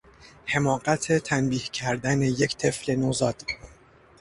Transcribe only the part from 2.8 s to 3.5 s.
نوزاد